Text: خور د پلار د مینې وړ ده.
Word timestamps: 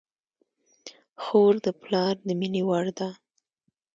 خور 1.23 1.53
د 1.65 1.67
پلار 1.83 2.15
د 2.27 2.29
مینې 2.39 2.61
وړ 2.67 2.85
ده. 2.97 3.09